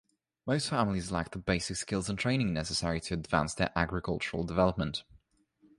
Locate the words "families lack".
0.67-1.29